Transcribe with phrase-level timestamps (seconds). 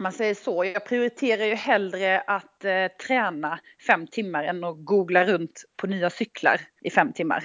[0.00, 5.24] man säger så, jag prioriterar ju hellre att eh, träna fem timmar än att googla
[5.24, 7.44] runt på nya cyklar i fem timmar.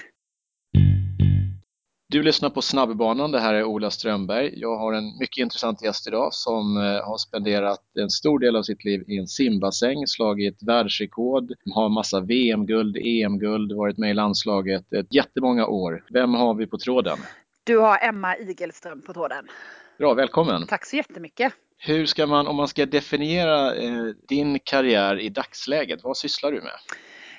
[2.08, 4.60] Du lyssnar på Snabbbanan, det här är Ola Strömberg.
[4.60, 8.64] Jag har en mycket intressant gäst idag som eh, har spenderat en stor del av
[8.64, 14.94] sitt liv i en simbassäng, slagit världsrekord, har massa VM-guld, EM-guld, varit med i landslaget
[14.94, 16.04] ett jättemånga år.
[16.14, 17.18] Vem har vi på tråden?
[17.64, 19.48] Du har Emma Igelström på tråden.
[19.98, 20.68] Bra, välkommen!
[20.68, 21.54] Tack så jättemycket!
[21.78, 26.62] Hur ska man, om man ska definiera eh, din karriär i dagsläget, vad sysslar du
[26.62, 26.80] med?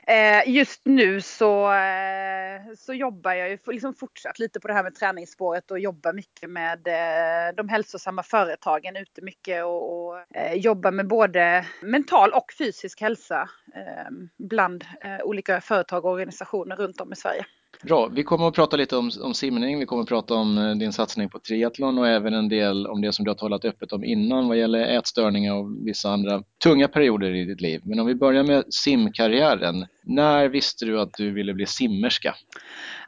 [0.08, 4.82] Eh, just nu så, eh, så jobbar jag ju liksom fortsatt lite på det här
[4.82, 10.52] med träningsspåret och jobbar mycket med eh, de hälsosamma företagen ute mycket och, och eh,
[10.54, 17.00] jobbar med både mental och fysisk hälsa eh, bland eh, olika företag och organisationer runt
[17.00, 17.46] om i Sverige.
[17.82, 20.74] Bra, vi kommer att prata lite om, om simning, vi kommer att prata om eh,
[20.74, 23.92] din satsning på triathlon och även en del om det som du har talat öppet
[23.92, 27.80] om innan vad gäller ätstörningar och vissa andra tunga perioder i ditt liv.
[27.84, 29.86] Men om vi börjar med simkarriären.
[30.04, 32.34] När visste du att du ville bli simmerska?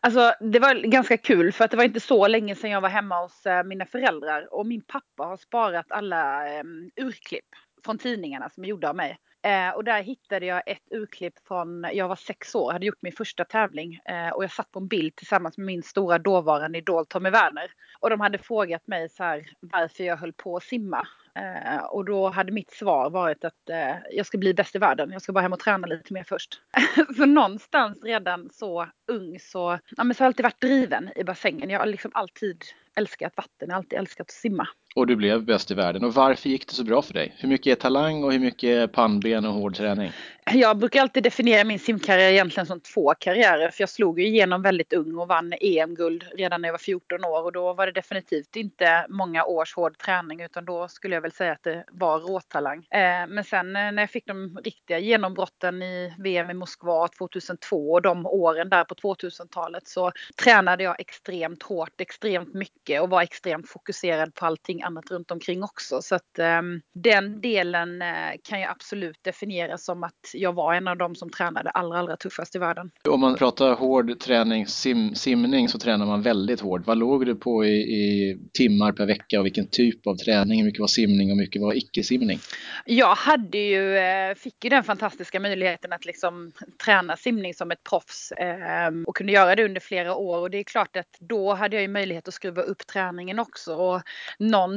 [0.01, 2.89] Alltså det var ganska kul för att det var inte så länge sedan jag var
[2.89, 7.45] hemma hos eh, mina föräldrar och min pappa har sparat alla um, urklipp
[7.89, 9.19] från tidningarna som är gjorda av mig.
[9.43, 13.13] Eh, och där hittade jag ett urklipp från, jag var sex år, hade gjort min
[13.13, 17.07] första tävling eh, och jag satt på en bild tillsammans med min stora dåvarande idol
[17.07, 17.71] Tommy Werner.
[18.01, 21.07] Och de hade frågat mig så här varför jag höll på att simma.
[21.35, 25.11] Eh, och då hade mitt svar varit att eh, jag ska bli bäst i världen,
[25.13, 26.61] jag ska bara hem och träna lite mer först.
[27.17, 31.25] så någonstans redan så ung så, ja, men så har jag alltid varit driven i
[31.25, 31.71] bassängen.
[31.71, 32.65] Jag har liksom alltid
[32.97, 34.69] älskat vatten, Jag har alltid älskat att simma.
[34.99, 36.05] Och du blev bäst i världen.
[36.05, 37.35] Och varför gick det så bra för dig?
[37.39, 40.13] Hur mycket är talang och hur mycket är pannben och hård träning?
[40.53, 43.71] Jag brukar alltid definiera min simkarriär egentligen som två karriärer.
[43.71, 47.25] För jag slog ju igenom väldigt ung och vann EM-guld redan när jag var 14
[47.25, 47.43] år.
[47.45, 51.33] Och då var det definitivt inte många års hård träning utan då skulle jag väl
[51.33, 52.79] säga att det var råtalang.
[52.79, 57.93] Eh, men sen eh, när jag fick de riktiga genombrotten i VM i Moskva 2002
[57.93, 63.23] och de åren där på 2000-talet så tränade jag extremt hårt, extremt mycket och var
[63.23, 66.03] extremt fokuserad på allting annat runt omkring också.
[66.03, 68.09] Så att um, den delen uh,
[68.43, 72.17] kan jag absolut definiera som att jag var en av dem som tränade allra, allra
[72.17, 72.91] tuffast i världen.
[73.09, 76.87] Om man pratar hård träning, sim, simning, så tränar man väldigt hårt.
[76.87, 80.59] Vad låg du på i, i timmar per vecka och vilken typ av träning?
[80.59, 82.39] Hur mycket var simning och mycket var icke-simning?
[82.85, 86.53] Jag hade ju, uh, fick ju den fantastiska möjligheten att liksom
[86.85, 90.59] träna simning som ett proffs uh, och kunde göra det under flera år och det
[90.59, 94.03] är klart att då hade jag ju möjlighet att skruva upp träningen också och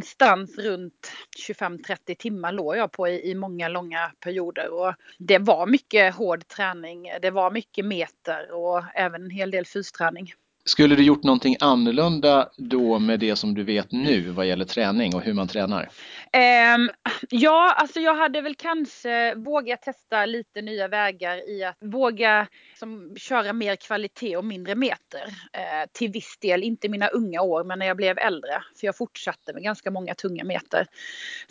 [0.02, 1.12] någonstans runt
[1.50, 6.48] 25-30 timmar låg jag på i, i många långa perioder och det var mycket hård
[6.48, 7.12] träning.
[7.22, 10.34] Det var mycket meter och även en hel del fysträning.
[10.66, 15.16] Skulle du gjort någonting annorlunda då med det som du vet nu vad gäller träning
[15.16, 15.90] och hur man tränar?
[16.76, 16.90] Um,
[17.30, 22.48] ja, alltså jag hade väl kanske vågat testa lite nya vägar i att våga
[22.80, 25.26] som, köra mer kvalitet och mindre meter.
[25.28, 28.64] Uh, till viss del, inte mina unga år, men när jag blev äldre.
[28.80, 30.88] För jag fortsatte med ganska många tunga meter.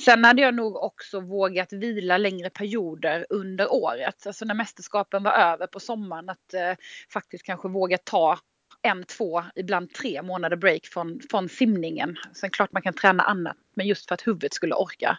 [0.05, 4.27] Sen hade jag nog också vågat vila längre perioder under året.
[4.27, 6.77] Alltså när mästerskapen var över på sommaren, att uh,
[7.13, 8.39] faktiskt kanske våga ta
[8.83, 12.17] en, två, ibland tre månader break från, från simningen.
[12.35, 15.19] Sen klart man kan träna annat, men just för att huvudet skulle orka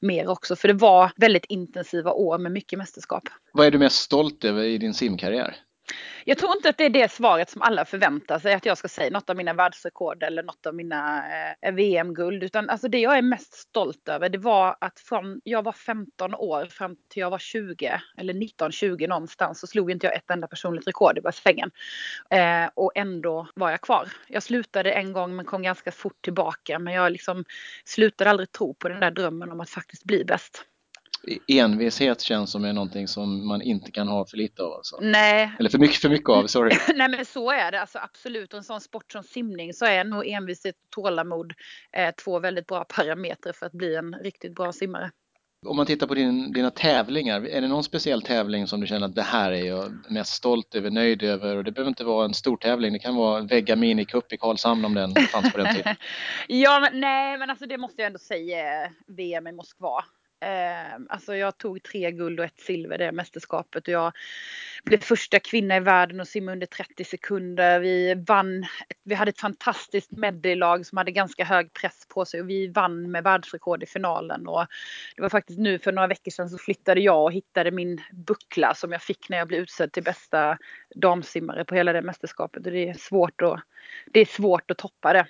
[0.00, 0.56] mer också.
[0.56, 3.22] För det var väldigt intensiva år med mycket mästerskap.
[3.52, 5.56] Vad är du mest stolt över i din simkarriär?
[6.24, 8.88] Jag tror inte att det är det svaret som alla förväntar sig att jag ska
[8.88, 11.24] säga något av mina världsrekord eller något av mina
[11.60, 12.42] eh, VM-guld.
[12.42, 16.34] Utan alltså det jag är mest stolt över det var att från jag var 15
[16.34, 20.46] år fram till jag var 20 eller 19-20 någonstans så slog inte jag ett enda
[20.46, 21.70] personligt rekord i bassängen.
[22.30, 24.08] Eh, och ändå var jag kvar.
[24.28, 26.78] Jag slutade en gång men kom ganska fort tillbaka.
[26.78, 27.44] Men jag liksom
[27.84, 30.66] slutade aldrig tro på den där drömmen om att faktiskt bli bäst
[31.48, 34.72] envishet känns som är någonting som man inte kan ha för lite av.
[34.72, 34.98] Alltså.
[35.00, 35.52] Nej.
[35.58, 36.76] Eller för mycket, för mycket av, sorry.
[36.94, 38.52] Nej men så är det alltså absolut.
[38.52, 41.52] Och en sån sport som simning så är nog envishet och tålamod
[41.96, 45.10] eh, två väldigt bra parametrar för att bli en riktigt bra simmare.
[45.66, 49.06] Om man tittar på din, dina tävlingar, är det någon speciell tävling som du känner
[49.06, 51.56] att det här är jag mest stolt över, nöjd över?
[51.56, 54.84] Och det behöver inte vara en stor tävling, det kan vara Vegga Minicup i Karlshamn
[54.84, 55.96] om den fanns på den tiden.
[56.48, 60.04] ja, men, nej men alltså det måste jag ändå säga VM i Moskva.
[60.42, 64.12] Eh, alltså jag tog tre guld och ett silver det mästerskapet och jag
[64.84, 67.80] blev första kvinna i världen att simma under 30 sekunder.
[67.80, 68.66] Vi vann,
[69.04, 73.10] vi hade ett fantastiskt medleylag som hade ganska hög press på sig och vi vann
[73.10, 74.48] med världsrekord i finalen.
[74.48, 74.66] Och
[75.16, 78.74] det var faktiskt nu för några veckor sedan så flyttade jag och hittade min buckla
[78.74, 80.58] som jag fick när jag blev utsedd till bästa
[80.94, 83.60] damsimmare på hela det mästerskapet och det är svårt att,
[84.12, 85.26] det är svårt att toppa det.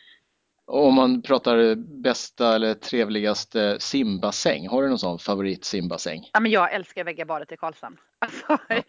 [0.74, 6.30] Om man pratar bästa eller trevligaste simbassäng, har du någon sån favorit simbassäng?
[6.32, 7.96] Ja, men jag älskar Väggabadet i Karlshamn.
[8.18, 8.82] Alltså, ja.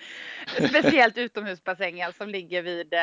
[0.68, 3.00] Speciellt utomhusbassängen som ligger vid, eh,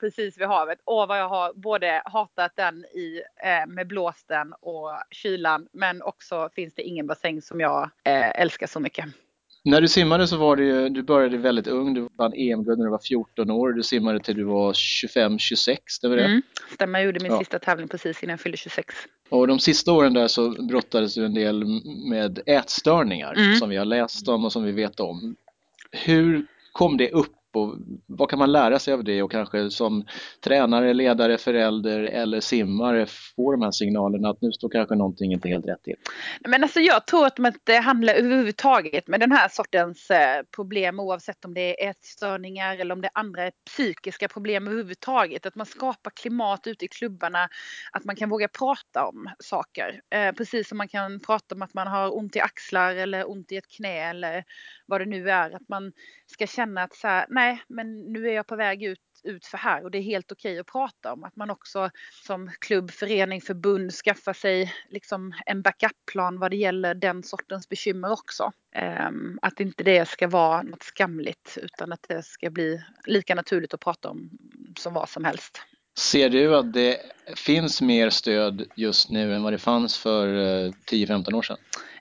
[0.00, 0.78] precis vid havet.
[0.84, 6.48] Åh vad jag har både hatat den i, eh, med blåsten och kylan men också
[6.54, 9.04] finns det ingen bassäng som jag eh, älskar så mycket.
[9.64, 12.84] När du simmade så var det ju, du började väldigt ung, du vann EM-guld när
[12.84, 16.24] du var 14 år, du simmade till du var 25-26, det var det?
[16.24, 16.42] Mm,
[16.74, 17.38] stämmer, jag gjorde min ja.
[17.38, 18.94] sista tävling precis innan jag fyllde 26.
[19.28, 21.64] Och de sista åren där så brottades du en del
[22.10, 23.56] med ätstörningar mm.
[23.56, 25.36] som vi har läst om och som vi vet om.
[25.92, 27.76] Hur kom det upp och
[28.06, 30.04] vad kan man lära sig av det och kanske som
[30.44, 33.06] tränare, ledare, förälder eller simmare
[33.36, 35.96] få de här signalerna att nu står kanske någonting inte helt rätt till?
[36.40, 41.00] Men alltså jag tror att man inte handlar överhuvudtaget med den här sortens eh, problem
[41.00, 45.46] oavsett om det är ätstörningar eller om det är andra psykiska problem överhuvudtaget.
[45.46, 47.48] Att man skapar klimat ute i klubbarna,
[47.92, 50.00] att man kan våga prata om saker.
[50.10, 53.52] Eh, precis som man kan prata om att man har ont i axlar eller ont
[53.52, 54.44] i ett knä eller
[54.86, 55.50] vad det nu är.
[55.50, 55.92] Att man
[56.26, 59.58] ska känna att så här, nej, men nu är jag på väg ut ut för
[59.58, 61.24] här och det är helt okej att prata om.
[61.24, 61.90] Att man också
[62.26, 68.12] som klubb, förening, förbund skaffar sig liksom en backup-plan vad det gäller den sortens bekymmer
[68.12, 68.52] också.
[69.08, 73.74] Um, att inte det ska vara något skamligt utan att det ska bli lika naturligt
[73.74, 74.30] att prata om
[74.78, 75.62] som vad som helst.
[75.98, 77.00] Ser du att det
[77.36, 81.58] finns mer stöd just nu än vad det fanns för 10-15 eh, år sedan?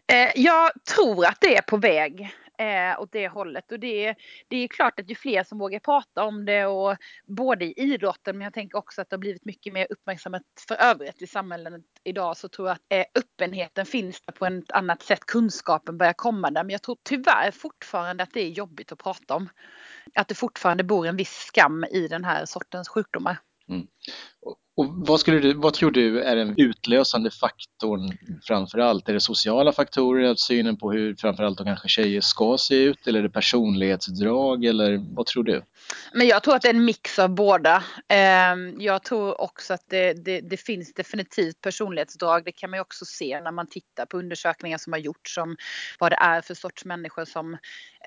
[0.07, 3.71] Eh, jag tror att det är på väg eh, åt det hållet.
[3.71, 4.15] Och det är,
[4.47, 6.97] det är klart att ju fler som vågar prata om det och
[7.27, 10.75] både i idrotten men jag tänker också att det har blivit mycket mer uppmärksamhet för
[10.75, 15.01] övrigt i samhället idag så tror jag att eh, öppenheten finns där på ett annat
[15.01, 15.25] sätt.
[15.25, 19.35] Kunskapen börjar komma där men jag tror tyvärr fortfarande att det är jobbigt att prata
[19.35, 19.49] om.
[20.15, 23.37] Att det fortfarande bor en viss skam i den här sortens sjukdomar.
[23.69, 23.87] Mm.
[24.81, 29.09] Och vad, skulle du, vad tror du är den utlösande faktorn framför allt?
[29.09, 33.07] Är det sociala faktorer, alltså synen på hur framförallt då kanske tjejer ska se ut
[33.07, 35.63] eller är det personlighetsdrag eller vad tror du?
[36.13, 37.83] Men jag tror att det är en mix av båda.
[38.07, 42.45] Ehm, jag tror också att det, det, det finns definitivt personlighetsdrag.
[42.45, 45.55] Det kan man ju också se när man tittar på undersökningar som har gjorts om
[45.99, 47.57] vad det är för sorts människor som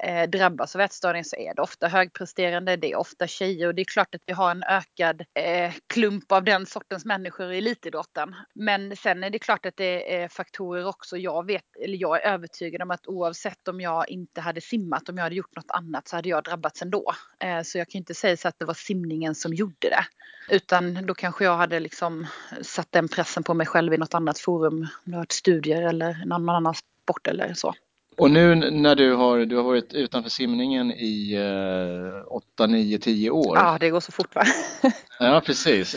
[0.05, 3.83] eh, drabbas av ätstörning så är det ofta högpresterande, det är ofta tjejer och det
[3.83, 8.35] är klart att vi har en ökad eh, klump av den sortens människor i elitidrotten.
[8.55, 11.17] Men sen är det klart att det är faktorer också.
[11.17, 15.17] Jag vet, eller jag är övertygad om att oavsett om jag inte hade simmat, om
[15.17, 17.13] jag hade gjort något annat så hade jag drabbats ändå.
[17.41, 20.05] Eh, så jag kan inte säga så att det var simningen som gjorde det.
[20.51, 22.27] Utan då kanske jag hade liksom
[22.63, 24.89] satt den pressen på mig själv i något annat forum.
[25.05, 27.75] Om det varit studier eller någon annan sport eller så.
[28.17, 33.31] Och nu när du har, du har varit utanför simningen i eh, 8, 9, 10
[33.31, 33.57] år.
[33.57, 34.43] Ja, det går så fort va?
[35.19, 35.97] ja, precis.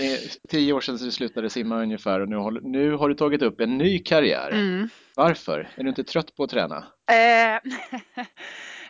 [0.50, 3.62] 10 år sedan du slutade simma ungefär och nu har, nu har du tagit upp
[3.62, 4.50] en ny karriär.
[4.52, 4.90] Mm.
[5.16, 5.70] Varför?
[5.76, 6.78] Är du inte trött på att träna?
[7.12, 7.60] Eh,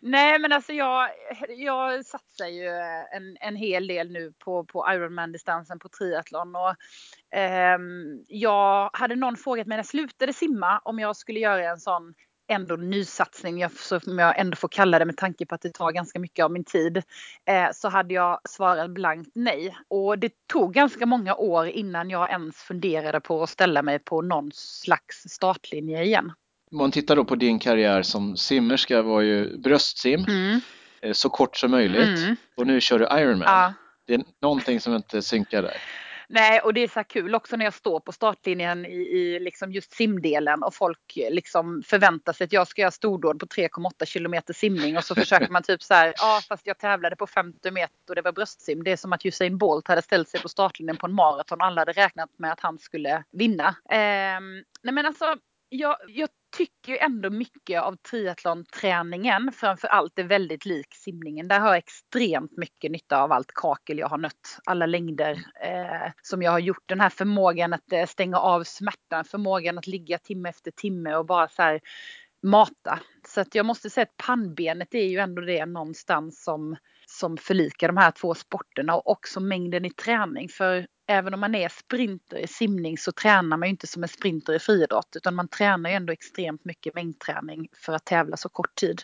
[0.02, 1.10] nej, men alltså jag,
[1.58, 2.68] jag satsar ju
[3.16, 6.56] en, en hel del nu på, på Ironman-distansen på triathlon.
[6.56, 6.76] Och,
[7.40, 7.80] eh,
[8.28, 12.14] jag hade någon frågat mig när jag slutade simma om jag skulle göra en sån
[12.48, 13.70] ändå nysatsning,
[14.04, 16.52] som jag ändå får kalla det med tanke på att det tar ganska mycket av
[16.52, 16.98] min tid,
[17.46, 19.78] eh, så hade jag svarat blankt nej.
[19.88, 24.22] Och det tog ganska många år innan jag ens funderade på att ställa mig på
[24.22, 26.32] någon slags startlinje igen.
[26.72, 30.62] Om man tittar då på din karriär som simmerska var ju bröstsim, mm.
[31.02, 32.20] Eh, så kort som möjligt.
[32.20, 32.36] Mm.
[32.56, 33.48] Och nu kör du Ironman.
[33.48, 33.74] Ja.
[34.06, 35.78] Det är någonting som inte synkar där.
[36.30, 39.72] Nej, och det är så kul också när jag står på startlinjen i, i liksom
[39.72, 44.54] just simdelen och folk liksom förväntar sig att jag ska göra stordåd på 3,8 kilometer
[44.54, 47.94] simning och så försöker man typ så här, ja fast jag tävlade på 50 meter
[48.10, 48.84] och det var bröstsim.
[48.84, 51.68] Det är som att Usain Bolt hade ställt sig på startlinjen på en maraton och
[51.68, 53.68] alla hade räknat med att han skulle vinna.
[53.90, 54.40] Eh,
[54.82, 55.36] nej men alltså,
[55.70, 61.48] jag, jag tycker ju ändå mycket av triathlonträningen framför allt är väldigt lik simningen.
[61.48, 65.32] Där har jag extremt mycket nytta av allt kakel jag har nött, alla längder
[65.64, 66.84] eh, som jag har gjort.
[66.86, 71.26] Den här förmågan att eh, stänga av smärtan, förmågan att ligga timme efter timme och
[71.26, 71.82] bara så här
[72.44, 73.00] mata.
[73.28, 76.76] Så att jag måste säga att pannbenet är ju ändå det någonstans som,
[77.18, 80.50] som förlikar de här två sporterna och också mängden i träning.
[80.50, 84.10] För även om man är sprinter i simning så tränar man ju inte som en
[84.10, 88.50] sprinter i friidrott utan man tränar ju ändå extremt mycket mängdträning för att tävla så
[88.50, 89.02] kort tid.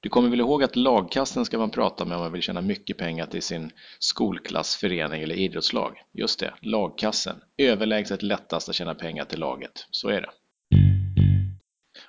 [0.00, 2.98] Du kommer väl ihåg att lagkassen ska man prata med om man vill tjäna mycket
[2.98, 6.02] pengar till sin skolklassförening eller idrottslag.
[6.12, 7.36] Just det, lagkassen.
[7.56, 9.86] Överlägset lättast att tjäna pengar till laget.
[9.90, 10.30] Så är det.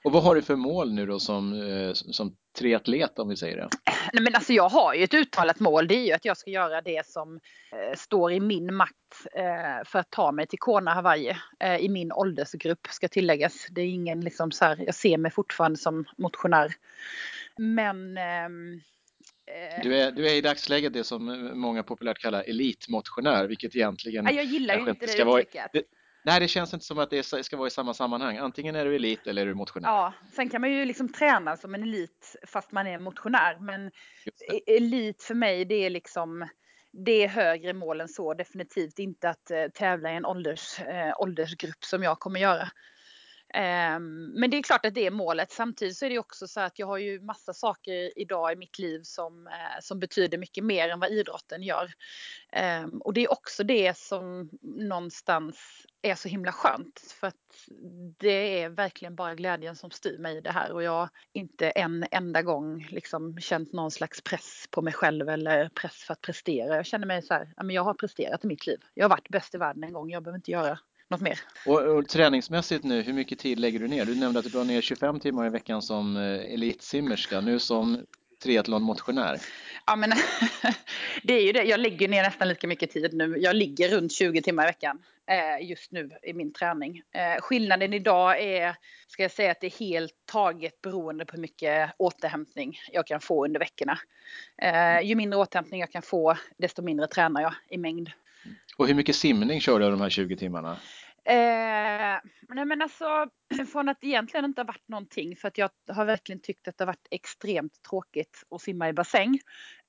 [0.03, 3.57] Och vad har du för mål nu då som, eh, som triatlet om vi säger
[3.57, 3.69] det?
[4.13, 5.87] Nej, men alltså jag har ju ett uttalat mål.
[5.87, 7.39] Det är ju att jag ska göra det som
[7.71, 8.95] eh, står i min makt
[9.35, 11.35] eh, för att ta mig till Kona, Hawaii.
[11.59, 13.67] Eh, I min åldersgrupp ska tilläggas.
[13.71, 16.71] Det är ingen liksom så här, jag ser mig fortfarande som motionär.
[17.57, 18.81] Men ehm,
[19.45, 24.25] eh, du är, du är i dagsläget det som många populärt kallar elitmotionär, vilket egentligen...
[24.25, 25.25] Jag gillar ju inte det uttrycket.
[25.25, 25.83] Vara,
[26.23, 28.37] Nej, det känns inte som att det ska vara i samma sammanhang.
[28.37, 29.89] Antingen är du elit eller är du motionär.
[29.89, 33.57] Ja, sen kan man ju liksom träna som en elit fast man är motionär.
[33.59, 33.87] Men
[34.51, 36.47] e-, elit för mig, det är liksom
[36.91, 38.33] det är högre mål än så.
[38.33, 42.69] Definitivt inte att uh, tävla i en ålders, uh, åldersgrupp som jag kommer göra.
[43.53, 45.51] Ehm, men det är klart att det är målet.
[45.51, 48.79] Samtidigt så är det också så att jag har ju massa saker idag i mitt
[48.79, 51.91] liv som, eh, som betyder mycket mer än vad idrotten gör.
[52.51, 57.35] Ehm, och det är också det som någonstans är så himla skönt för att
[58.17, 61.69] det är verkligen bara glädjen som styr mig i det här och jag har inte
[61.69, 66.21] en enda gång liksom känt någon slags press på mig själv eller press för att
[66.21, 66.75] prestera.
[66.75, 68.79] Jag känner mig så här, jag har presterat i mitt liv.
[68.93, 70.79] Jag har varit bäst i världen en gång, jag behöver inte göra
[71.09, 71.39] något mer.
[71.65, 74.05] Och, och träningsmässigt nu, hur mycket tid lägger du ner?
[74.05, 78.05] Du nämnde att du drar ner 25 timmar i veckan som eh, elitsimmerska, nu som
[78.43, 79.37] triathlonmotionär.
[79.85, 80.13] Ja, men
[81.23, 81.63] det är ju det.
[81.63, 83.37] Jag lägger ner nästan lika mycket tid nu.
[83.37, 84.99] Jag ligger runt 20 timmar i veckan
[85.61, 87.01] just nu i min träning.
[87.11, 88.75] Eh, skillnaden idag är,
[89.07, 93.19] ska jag säga att det är helt taget beroende på hur mycket återhämtning jag kan
[93.19, 93.99] få under veckorna.
[94.61, 98.11] Eh, ju mindre återhämtning jag kan få, desto mindre tränar jag i mängd.
[98.77, 100.77] Och hur mycket simning kör du de här 20 timmarna?
[101.29, 102.19] Eh,
[102.49, 103.29] nej men alltså
[103.71, 106.83] från att egentligen inte ha varit någonting för att jag har verkligen tyckt att det
[106.83, 109.39] har varit extremt tråkigt att simma i bassäng.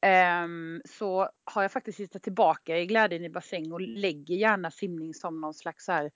[0.02, 0.46] Eh,
[0.84, 5.40] så har jag faktiskt hittat tillbaka i glädjen i bassäng och lägger gärna simning som
[5.40, 6.10] någon slags så här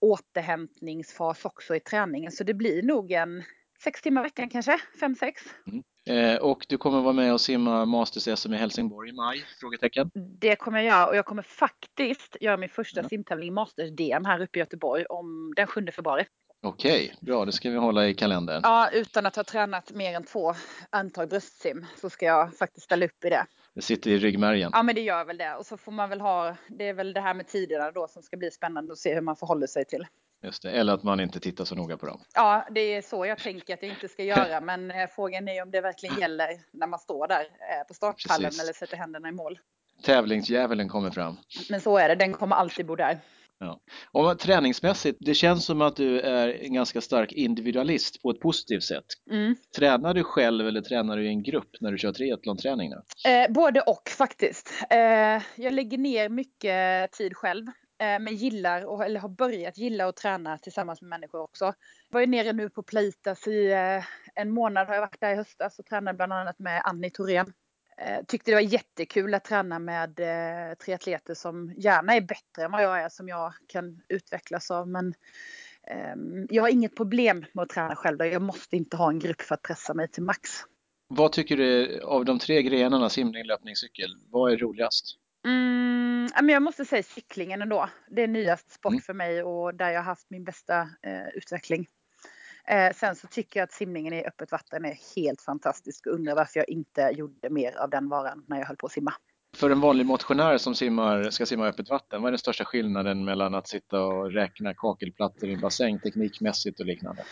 [0.00, 2.32] återhämtningsfas också i träningen.
[2.32, 3.42] Så det blir nog en
[3.82, 5.42] sex timmar i veckan kanske, fem, sex.
[5.66, 5.82] Mm.
[6.08, 9.44] Eh, och du kommer vara med och simma Masters-SM i Helsingborg i maj?
[9.60, 10.10] Frågetecken.
[10.14, 13.08] Det kommer jag göra och jag kommer faktiskt göra min första ja.
[13.08, 16.24] simtävling Masters-DM här uppe i Göteborg om den 7 februari.
[16.62, 18.60] Okej, bra det ska vi hålla i kalendern.
[18.64, 20.54] Ja, utan att ha tränat mer än två
[20.90, 23.46] antag bröstsim så ska jag faktiskt ställa upp i det.
[23.74, 24.70] Det sitter i ryggmärgen.
[24.74, 25.54] Ja, men det gör väl det.
[25.54, 28.22] Och så får man väl ha, det är väl det här med tiderna då som
[28.22, 30.06] ska bli spännande att se hur man förhåller sig till.
[30.42, 32.20] Just det, eller att man inte tittar så noga på dem.
[32.34, 35.62] Ja, det är så jag tänker att jag inte ska göra, men eh, frågan är
[35.62, 38.62] om det verkligen gäller när man står där eh, på startpallen Precis.
[38.62, 39.58] eller sätter händerna i mål.
[40.02, 41.36] Tävlingsdjävulen kommer fram.
[41.70, 43.18] Men så är det, den kommer alltid bo där.
[43.58, 43.80] Ja.
[44.12, 48.82] Och träningsmässigt, det känns som att du är en ganska stark individualist på ett positivt
[48.82, 49.04] sätt.
[49.30, 49.56] Mm.
[49.76, 52.92] Tränar du själv eller tränar du i en grupp när du kör triathlonträning?
[52.92, 54.84] Eh, både och faktiskt.
[54.90, 57.66] Eh, jag lägger ner mycket tid själv.
[58.00, 61.64] Eh, men gillar, eller har börjat gilla att träna tillsammans med människor också.
[61.64, 61.74] Jag
[62.10, 64.04] var ju nere nu på Playtas i eh,
[64.34, 67.52] en månad har jag varit där i höstas och tränade bland annat med Annie Thorén.
[67.98, 70.20] Eh, tyckte det var jättekul att träna med
[70.78, 74.88] triatleter som gärna är bättre än vad jag är, som jag kan utvecklas av.
[74.88, 75.14] Men
[75.86, 78.24] ehm, jag har inget problem med att träna själv.
[78.24, 80.50] Jag måste inte ha en grupp för att pressa mig till max.
[81.08, 85.19] Vad tycker du av de tre grenarna, simning, löpning, cykel, vad är roligast?
[85.44, 87.88] Mm, men jag måste säga cyklingen ändå.
[88.08, 89.02] Det är nyast sport mm.
[89.02, 91.86] för mig och där jag har haft min bästa eh, utveckling.
[92.64, 96.34] Eh, sen så tycker jag att simningen i öppet vatten är helt fantastisk och undrar
[96.34, 99.12] varför jag inte gjorde mer av den varan när jag höll på att simma.
[99.60, 102.64] För en vanlig motionär som simmar, ska simma i öppet vatten, vad är den största
[102.64, 107.22] skillnaden mellan att sitta och räkna kakelplattor i en bassäng teknikmässigt och liknande?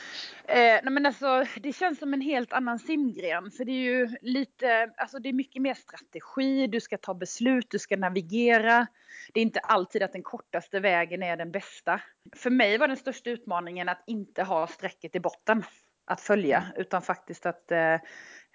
[0.47, 3.51] Eh, nej men alltså, det känns som en helt annan simgren.
[3.51, 7.67] För det är ju lite, alltså det är mycket mer strategi, du ska ta beslut,
[7.71, 8.87] du ska navigera.
[9.35, 12.01] Det är inte alltid att den kortaste vägen är den bästa.
[12.37, 15.63] För mig var den största utmaningen att inte ha strecket i botten
[16.07, 17.97] att följa utan faktiskt att eh,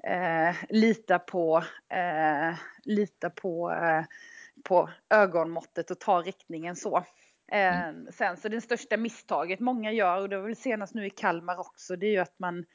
[0.08, 4.04] eh, lita på, eh, lita på, eh,
[4.64, 6.98] på ögonmåttet och ta riktningen så.
[7.52, 8.08] Eh, mm.
[8.12, 11.60] Sen så det största misstaget många gör, och det var väl senast nu i Kalmar
[11.60, 12.66] också, det är ju att man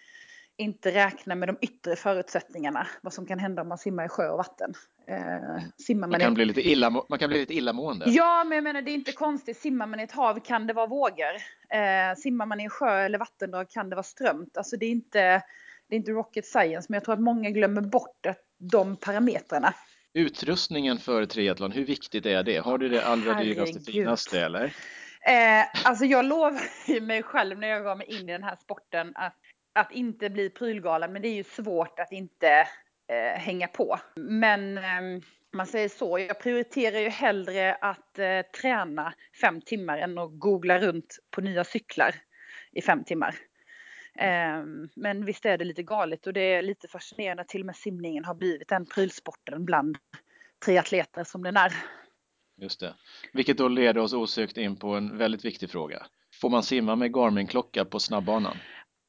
[0.56, 2.86] inte räknar med de yttre förutsättningarna.
[3.02, 4.74] Vad som kan hända om man simmar i sjö och vatten.
[5.06, 6.34] Eh, simmar man, man, kan i...
[6.34, 8.04] bli lite illa, man kan bli lite illamående.
[8.08, 9.56] Ja, men jag menar det är inte konstigt.
[9.56, 11.34] Simmar man i ett hav kan det vara vågor.
[11.68, 14.56] Eh, simmar man i en sjö eller vattendrag kan det vara strömt.
[14.56, 15.42] Alltså det är inte
[15.88, 19.74] det är inte rocket science, men jag tror att många glömmer bort att de parametrarna.
[20.14, 22.58] Utrustningen för triathlon, hur viktigt är det?
[22.58, 23.56] Har du det allra Herregud.
[23.56, 24.64] dyraste, finaste eller?
[25.20, 28.56] Eh, alltså jag lovar ju mig själv när jag gav mig in i den här
[28.56, 29.36] sporten att,
[29.72, 32.48] att inte bli prylgalen, men det är ju svårt att inte
[33.08, 33.98] eh, hänga på.
[34.16, 40.18] Men eh, man säger så, jag prioriterar ju hellre att eh, träna fem timmar än
[40.18, 42.14] att googla runt på nya cyklar
[42.72, 43.34] i fem timmar.
[44.18, 47.66] Ehm, men visst är det lite galet och det är lite fascinerande att till och
[47.66, 49.98] med simningen har blivit den prylsporten bland
[50.64, 51.72] triatleter som den är.
[52.60, 52.94] Just det.
[53.32, 56.06] Vilket då leder oss osökt in på en väldigt viktig fråga.
[56.40, 58.56] Får man simma med Garmin-klocka på snabbbanan?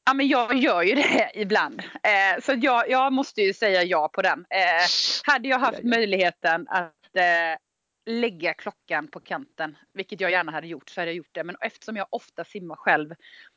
[0.06, 1.80] Ja, men jag gör ju det ibland.
[1.80, 4.38] Eh, så jag, jag måste ju säga ja på den.
[4.38, 7.58] Eh, hade jag haft möjligheten att eh,
[8.10, 11.44] lägga klockan på kanten, vilket jag gärna hade gjort, så hade jag gjort det.
[11.44, 13.14] Men eftersom jag ofta simmar själv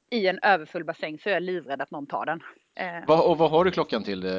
[0.09, 2.43] i en överfull bassäng så är jag livrädd att någon tar den.
[2.75, 4.31] Eh, vad, och vad har du klockan till eh,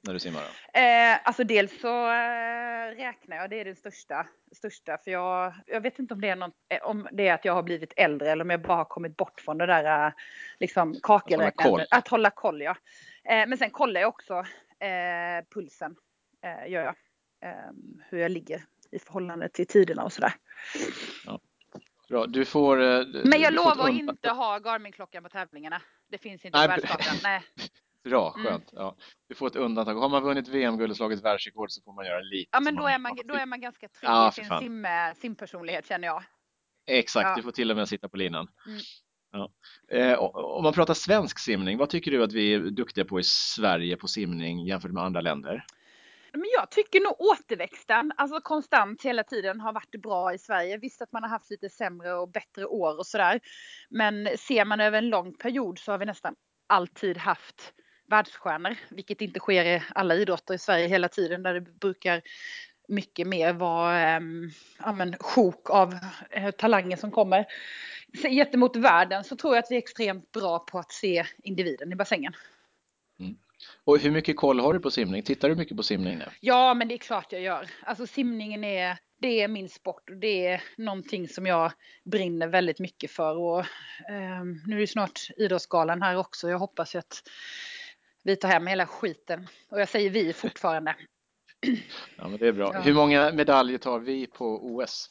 [0.00, 0.42] när du simmar?
[0.74, 4.26] Eh, alltså dels så eh, räknar jag, det är det största.
[4.52, 7.44] största för jag, jag vet inte om det, är något, eh, om det är att
[7.44, 10.12] jag har blivit äldre eller om jag bara har kommit bort från det där eh,
[10.60, 11.88] liksom kakelräknandet.
[11.90, 12.76] Att hålla koll ja.
[13.24, 14.44] men sen kollar jag också
[15.54, 15.96] pulsen.
[16.66, 16.94] gör jag.
[18.08, 20.32] hur jag ligger i förhållande till tiderna och sådär.
[21.26, 21.40] Ja.
[22.08, 22.82] Bra, du får...
[22.82, 25.82] Eh, Men jag lovar att inte ha Garmin-klockan på tävlingarna.
[26.10, 27.16] Det finns inte på världskartan.
[27.22, 27.42] Nej.
[28.04, 28.46] Bra, mm.
[28.46, 28.72] skönt.
[28.72, 28.84] Mm.
[28.84, 28.96] Ja.
[29.28, 29.94] Du får ett undantag.
[29.94, 32.48] Har man vunnit VM-guld och slagit världsrekord så får man göra lite.
[32.52, 35.86] Ja, men då är man, då är man ganska trygg ja, i sin sim, simpersonlighet
[35.86, 36.22] känner jag.
[36.86, 37.36] Exakt, ja.
[37.36, 38.48] du får till och med sitta på linan.
[38.66, 38.80] Mm.
[39.32, 39.50] Ja.
[39.96, 43.22] Eh, om man pratar svensk simning, vad tycker du att vi är duktiga på i
[43.24, 45.64] Sverige på simning jämfört med andra länder?
[46.32, 50.78] Men jag tycker nog återväxten, alltså konstant hela tiden har varit bra i Sverige.
[50.78, 53.40] Visst att man har haft lite sämre och bättre år och sådär.
[53.90, 56.34] Men ser man över en lång period så har vi nästan
[56.66, 57.72] alltid haft
[58.10, 62.22] världsstjärnor, vilket inte sker i alla idrotter i Sverige hela tiden där det brukar
[62.88, 64.20] mycket mer vara eh,
[64.78, 65.98] ja, men, sjok av
[66.30, 67.46] eh, talanger som kommer.
[68.22, 71.92] Så gentemot världen så tror jag att vi är extremt bra på att se individen
[71.92, 72.32] i bassängen.
[73.84, 75.22] Och hur mycket koll har du på simning?
[75.22, 76.24] Tittar du mycket på simning nu?
[76.40, 77.70] Ja, men det är klart jag gör.
[77.82, 81.72] Alltså simningen är, det är min sport och det är någonting som jag
[82.04, 83.36] brinner väldigt mycket för.
[83.36, 83.60] Och,
[84.08, 86.50] eh, nu är det snart Idrottsgalan här också.
[86.50, 87.22] Jag hoppas att
[88.24, 89.48] vi tar hem hela skiten.
[89.70, 90.96] Och jag säger vi fortfarande.
[92.16, 92.70] Ja, men det är bra.
[92.74, 92.80] Ja.
[92.80, 95.10] Hur många medaljer tar vi på OS?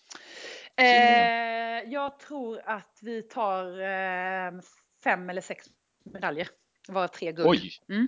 [0.75, 4.61] Eh, jag tror att vi tar eh,
[5.03, 5.65] fem eller sex
[6.13, 6.47] medaljer.
[6.87, 7.47] Var tre guld.
[7.49, 7.71] Oj!
[7.89, 8.07] Mm.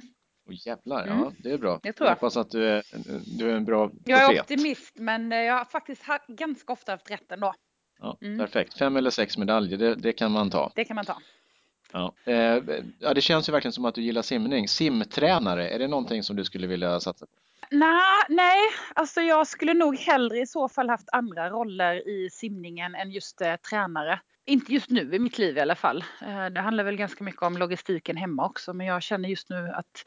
[0.50, 1.20] Oh, jävlar, mm.
[1.20, 1.80] ja det är bra.
[1.84, 2.12] Det tror jag.
[2.12, 2.84] jag hoppas att du är,
[3.38, 4.04] du är en bra profet.
[4.06, 7.54] Jag är optimist men jag har faktiskt ganska ofta haft rätt ändå.
[8.00, 8.38] Ja, mm.
[8.38, 10.72] Perfekt, fem eller sex medaljer, det, det, kan man ta.
[10.76, 11.18] Det kan man ta.
[11.92, 12.14] Ja.
[12.26, 12.64] Eh,
[13.00, 14.68] ja, det känns ju verkligen som att du gillar simning.
[14.68, 17.32] Simtränare, är det någonting som du skulle vilja satsa på?
[17.72, 18.60] Nah, nej,
[18.94, 23.42] alltså jag skulle nog hellre i så fall haft andra roller i simningen än just
[23.42, 24.20] eh, tränare.
[24.50, 26.04] Inte just nu i mitt liv i alla fall.
[26.22, 29.70] Eh, det handlar väl ganska mycket om logistiken hemma också men jag känner just nu
[29.70, 30.04] att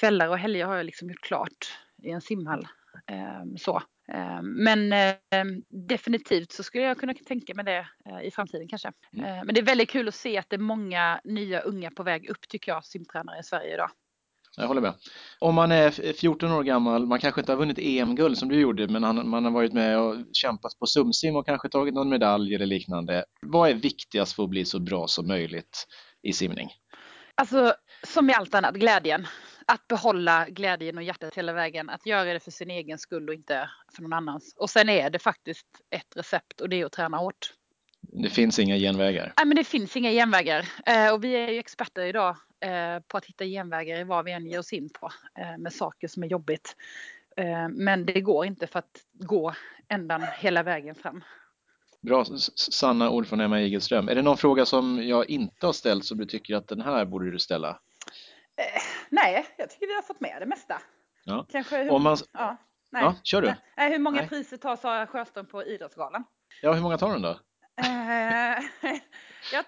[0.00, 2.68] kvällar och helger har jag liksom gjort klart i en simhall.
[3.06, 3.82] Ehm, så.
[4.12, 8.92] Ehm, men ehm, definitivt så skulle jag kunna tänka mig det eh, i framtiden kanske.
[9.12, 9.46] Mm.
[9.46, 12.30] Men det är väldigt kul att se att det är många nya unga på väg
[12.30, 13.90] upp tycker jag, simtränare i Sverige idag.
[14.56, 14.94] Jag håller med.
[15.38, 18.88] Om man är 14 år gammal, man kanske inte har vunnit EM-guld som du gjorde,
[18.88, 22.66] men man har varit med och kämpat på sumsim och kanske tagit någon medalj eller
[22.66, 23.24] liknande.
[23.42, 25.86] Vad är viktigast för att bli så bra som möjligt
[26.22, 26.70] i simning?
[27.34, 29.26] Alltså, som i allt annat, glädjen.
[29.66, 31.90] Att behålla glädjen och hjärtat hela vägen.
[31.90, 34.54] Att göra det för sin egen skull och inte för någon annans.
[34.56, 37.52] Och sen är det faktiskt ett recept och det är att träna hårt.
[38.00, 39.32] Det finns inga genvägar?
[39.36, 40.68] Nej, men det finns inga genvägar.
[40.86, 42.36] Eh, och vi är ju experter idag
[43.08, 46.08] på att hitta genvägar i vad vi än ger oss in på eh, med saker
[46.08, 46.76] som är jobbigt.
[47.36, 49.54] Eh, men det går inte för att gå
[49.88, 51.24] ändan hela vägen fram.
[52.00, 54.08] Bra, sanna ord från Emma Igelström.
[54.08, 57.04] Är det någon fråga som jag inte har ställt som du tycker att den här
[57.04, 57.68] borde du ställa?
[58.56, 60.80] Eh, nej, jag tycker vi har fått med det mesta.
[61.24, 61.46] Ja.
[61.48, 62.16] Kanske hur, Om man...
[62.32, 62.56] ja,
[62.90, 63.02] nej.
[63.02, 63.54] ja, kör du.
[63.76, 64.28] Nej, hur många nej.
[64.28, 66.24] priser tar Sara Sjöström på Idrottsgalan?
[66.62, 67.40] Ja, hur många tar hon då?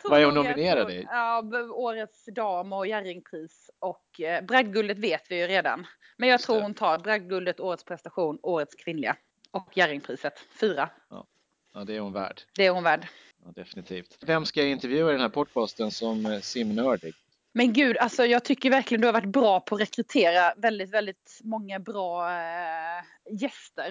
[0.04, 1.06] Vad är hon nominerad i?
[1.10, 5.86] Ja, årets dam och Jerringpris och eh, bragdguldet vet vi ju redan.
[6.16, 6.62] Men jag Just tror det.
[6.62, 9.16] hon tar bragdguldet, årets prestation, årets kvinnliga
[9.50, 10.32] och Jerringpriset.
[10.60, 10.90] Fyra.
[11.10, 11.26] Ja.
[11.74, 12.40] ja, det är hon värd.
[12.56, 13.06] Det är hon värd.
[13.44, 14.18] Ja, definitivt.
[14.20, 17.14] Vem ska jag intervjua i den här podcasten som eh, simnördig?
[17.52, 21.40] Men gud, alltså jag tycker verkligen du har varit bra på att rekrytera väldigt, väldigt
[21.44, 23.90] många bra äh, gäster.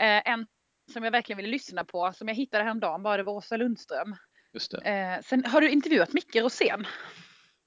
[0.00, 0.46] Äh, en
[0.92, 4.16] som jag verkligen ville lyssna på, som jag hittade häromdagen, var det var Åsa Lundström.
[4.54, 4.90] Just det.
[4.90, 6.86] Eh, sen har du intervjuat Micke Rosén?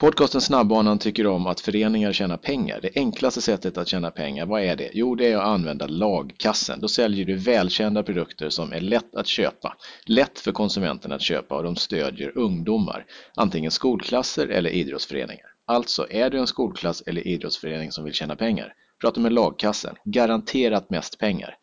[0.00, 2.80] Podcasten Snabbbanan tycker om att föreningar tjänar pengar.
[2.82, 4.90] Det enklaste sättet att tjäna pengar, vad är det?
[4.92, 6.80] Jo, det är att använda lagkassen.
[6.80, 9.76] Då säljer du välkända produkter som är lätt att köpa.
[10.06, 13.06] Lätt för konsumenten att köpa och de stödjer ungdomar.
[13.36, 15.46] Antingen skolklasser eller idrottsföreningar.
[15.66, 18.74] Alltså, är du en skolklass eller idrottsförening som vill tjäna pengar?
[19.00, 19.96] Prata med lagkassen.
[20.04, 21.56] Garanterat mest pengar.